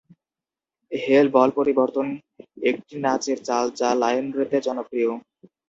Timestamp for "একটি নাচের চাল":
2.69-3.65